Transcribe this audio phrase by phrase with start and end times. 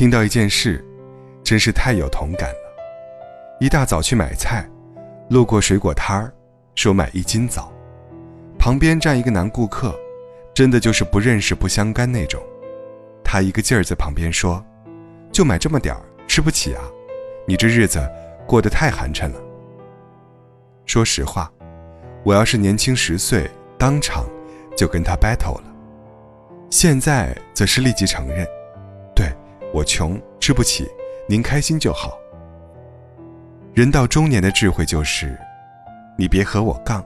[0.00, 0.82] 听到一件事，
[1.44, 2.56] 真是太有同感了。
[3.60, 4.66] 一大早去买菜，
[5.28, 6.32] 路过水果摊儿，
[6.74, 7.70] 说买一斤枣，
[8.58, 9.94] 旁边站一个男顾客，
[10.54, 12.42] 真的就是不认识不相干那种。
[13.22, 14.64] 他一个劲儿在旁边说
[15.30, 16.80] ：“就买这么点儿，吃不起啊！
[17.46, 18.00] 你这日子
[18.46, 19.38] 过得太寒碜了。”
[20.88, 21.52] 说实话，
[22.24, 24.24] 我要是年轻十岁，当场
[24.74, 25.64] 就跟他 battle 了。
[26.70, 28.48] 现在则是立即承认，
[29.72, 30.88] 我穷吃不起，
[31.28, 32.18] 您开心就好。
[33.72, 35.38] 人到中年的智慧就是，
[36.18, 37.04] 你别和我杠，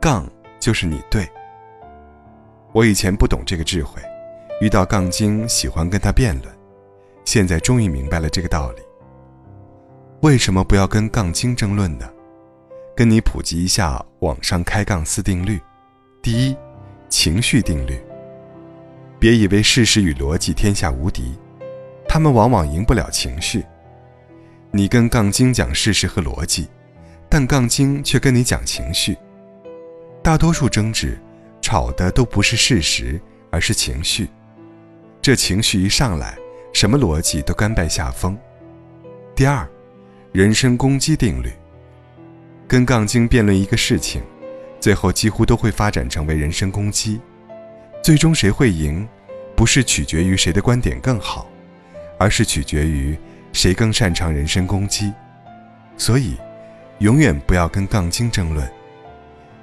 [0.00, 0.28] 杠
[0.60, 1.28] 就是你对。
[2.72, 4.00] 我以前不懂这个智慧，
[4.60, 6.54] 遇到杠精喜欢跟他辩论，
[7.24, 8.82] 现在终于明白了这个道理。
[10.20, 12.08] 为什么不要跟杠精争论呢？
[12.94, 15.60] 跟你普及一下网上开杠四定律：
[16.22, 16.56] 第一，
[17.08, 18.00] 情绪定律。
[19.18, 21.36] 别以为事实与逻辑天下无敌，
[22.16, 23.62] 他们往往赢不了情绪。
[24.70, 26.66] 你跟杠精讲事实和逻辑，
[27.28, 29.14] 但杠精却跟你讲情绪。
[30.22, 31.20] 大多数争执，
[31.60, 34.30] 吵的都不是事实，而是情绪。
[35.20, 36.38] 这情绪一上来，
[36.72, 38.34] 什么逻辑都甘拜下风。
[39.34, 39.68] 第二，
[40.32, 41.52] 人身攻击定律。
[42.66, 44.22] 跟杠精辩论一个事情，
[44.80, 47.20] 最后几乎都会发展成为人身攻击。
[48.02, 49.06] 最终谁会赢，
[49.54, 51.46] 不是取决于谁的观点更好，
[52.18, 53.16] 而是取决于
[53.52, 55.12] 谁更擅长人身攻击。
[55.96, 56.36] 所以，
[56.98, 58.68] 永远不要跟杠精争论，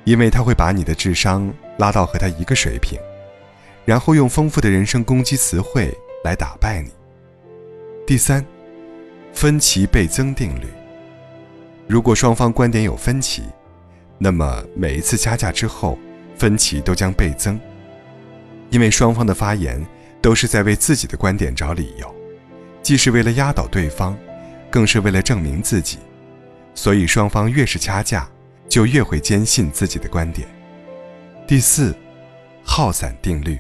[0.04, 3.00] 因为他会把你的智商拉到和他一个水平，
[3.86, 6.92] 然后用丰富的人身攻击词汇来打败你。
[8.06, 8.46] 第三，
[9.32, 10.68] 分歧倍增定律。
[11.88, 13.44] 如果双方观点有分歧，
[14.18, 15.98] 那么每一次加价之后，
[16.36, 17.60] 分歧都将倍增。
[18.70, 19.86] 因为双方的发言
[20.22, 22.16] 都是在为自己的观点找理由，
[22.84, 24.16] 既是为了压倒对方，
[24.70, 25.98] 更是为了证明自己，
[26.76, 28.30] 所以双方越是掐架，
[28.70, 30.48] 就越会坚信自己的观点。
[31.48, 31.96] 第四，
[32.64, 33.58] 耗散定律。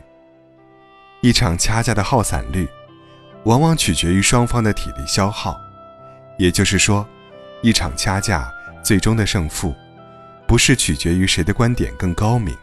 [1.21, 2.67] 一场掐架的耗散率，
[3.45, 5.57] 往往取决于双方的体力消耗，
[6.37, 7.07] 也就是说，
[7.61, 8.51] 一场掐架
[8.83, 9.73] 最终的胜负，
[10.45, 12.53] 不是取决于谁的观点更高明，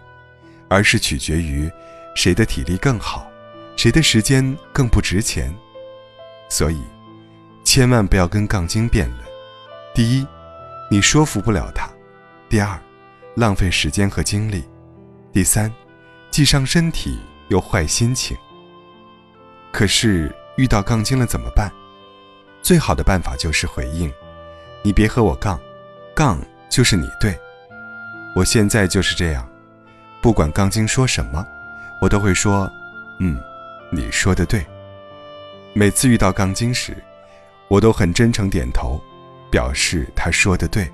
[0.68, 1.68] 而是取决于。
[2.16, 3.30] 谁的体力更好，
[3.76, 5.54] 谁的时间更不值钱，
[6.50, 6.82] 所以
[7.64, 9.20] 千万不要跟杠精辩论。
[9.94, 10.26] 第一，
[10.90, 11.86] 你说服不了他；
[12.50, 12.78] 第二，
[13.34, 14.60] 浪费时间和精力；
[15.32, 15.72] 第三，
[16.30, 17.18] 既伤身体
[17.48, 18.36] 又坏心情。
[19.72, 21.70] 可是遇到杠精了怎么办？
[22.60, 24.12] 最好的办法就是回应：
[24.82, 25.58] 你别和我杠，
[26.14, 27.38] 杠就是你对。
[28.36, 29.48] 我现在就是这样，
[30.20, 31.46] 不管杠精说什么。
[32.00, 32.70] 我都会说，
[33.18, 33.38] 嗯，
[33.90, 34.66] 你说的对。
[35.80, 36.94] 每次遇到杠精时，
[37.66, 39.00] 我都很真诚点头，
[39.50, 40.86] 表示他说的对，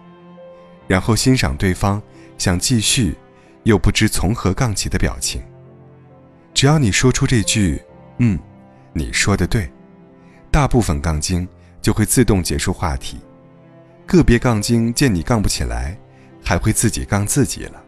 [0.86, 2.00] 然后欣赏对方
[2.38, 3.12] 想继续
[3.64, 5.42] 又不知从何杠起的表情。
[6.54, 7.82] 只要你说出这句
[8.18, 8.38] “嗯，
[8.92, 9.68] 你说的对”，
[10.52, 11.48] 大部分杠精
[11.82, 13.18] 就会自动结束话题。
[14.06, 15.98] 个别杠精见你杠不起来，
[16.44, 17.82] 还会自己杠自己了。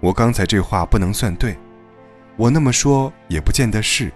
[0.00, 1.56] 我刚才这话不能算对。
[2.36, 4.12] 我那么说也不见得是。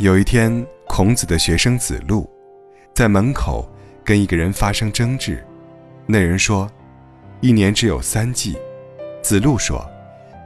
[0.00, 2.26] 有一天，孔子的学生子路，
[2.94, 3.70] 在门口
[4.02, 5.44] 跟一个人发生争执。
[6.06, 6.66] 那人说
[7.42, 8.56] ：“一年只有三季。”
[9.20, 9.86] 子路说：“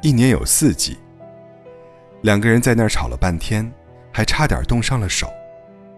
[0.02, 0.98] 一年有四季。”
[2.22, 3.72] 两个人在那儿吵了半天，
[4.10, 5.28] 还差点冻伤了手。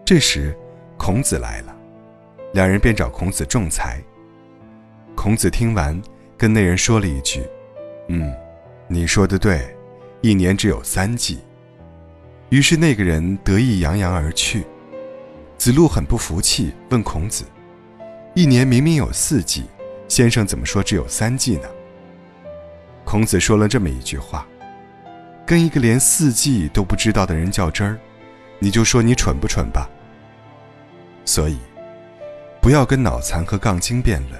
[0.05, 0.55] 这时，
[0.95, 1.75] 孔子来了，
[2.53, 3.99] 两人便找孔子仲裁。
[5.15, 5.99] 孔子听完，
[6.37, 7.43] 跟那人说了一句
[8.07, 8.31] ：“嗯，
[8.87, 9.75] 你说的对。”
[10.21, 11.39] 一年只有三季，
[12.49, 14.65] 于是那个人得意洋洋而去。
[15.57, 17.43] 子路很不服气，问孔子
[18.35, 19.65] ：“一年明明有四季，
[20.07, 21.67] 先生怎么说只有三季呢？”
[23.03, 24.47] 孔子说了这么一句话
[25.45, 27.99] ：“跟一个连四季都不知道的人较真儿，
[28.59, 29.89] 你就说你蠢不蠢吧。”
[31.25, 31.57] 所以，
[32.61, 34.39] 不要跟脑残和杠精辩论，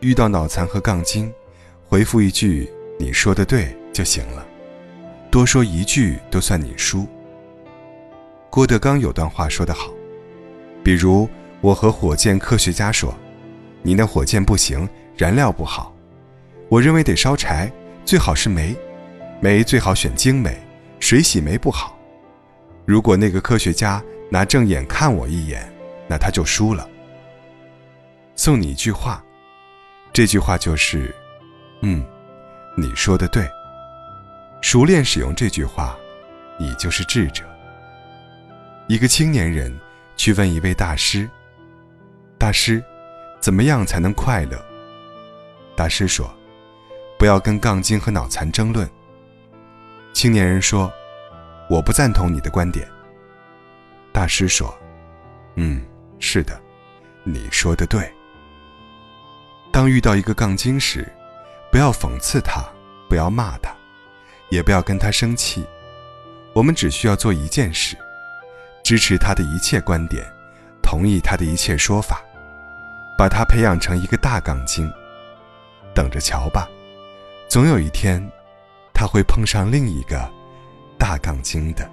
[0.00, 1.32] 遇到脑残和杠精，
[1.84, 2.70] 回复一句
[3.00, 4.46] “你说的对”就行了。
[5.30, 7.08] 多说一句都算你输。
[8.50, 9.90] 郭德纲有段话说得好，
[10.82, 11.28] 比如
[11.60, 13.14] 我和火箭科学家说
[13.82, 15.94] ：“你那火箭不行，燃料不好，
[16.68, 17.70] 我认为得烧柴，
[18.04, 18.74] 最好是煤，
[19.40, 20.56] 煤最好选精煤，
[21.00, 21.98] 水洗煤不好。”
[22.86, 25.70] 如果那个科学家拿正眼看我一眼，
[26.08, 26.88] 那他就输了。
[28.36, 29.22] 送你一句话，
[30.12, 31.14] 这句话就是
[31.82, 32.04] ：“嗯，
[32.76, 33.46] 你说的对。”
[34.62, 35.96] 熟练使用这句话，
[36.58, 37.44] 你就是智者。
[38.88, 39.76] 一个青年人
[40.16, 41.28] 去问一位大师
[42.38, 42.80] ：“大师，
[43.40, 44.64] 怎么样才能快乐？”
[45.74, 46.32] 大师说
[47.18, 48.88] ：“不要跟杠精和脑残争论。”
[50.14, 50.88] 青年人说
[51.68, 52.88] ：“我不赞同你的观点。”
[54.14, 54.72] 大师说
[55.56, 55.84] ：“嗯，
[56.20, 56.56] 是的，
[57.24, 58.08] 你说的对。
[59.72, 61.12] 当遇到一个杠精时，
[61.72, 62.64] 不要讽刺他，
[63.08, 63.74] 不要骂他，
[64.48, 65.66] 也不要跟他生气。
[66.52, 67.96] 我们只需要做一件事。”
[68.86, 70.24] 支持他的一切观点，
[70.80, 72.22] 同意他的一切说法，
[73.18, 74.88] 把他培养成一个大杠精。
[75.92, 76.68] 等着瞧吧，
[77.48, 78.24] 总有一天，
[78.94, 80.30] 他会碰上另一个
[80.96, 81.90] 大杠精的。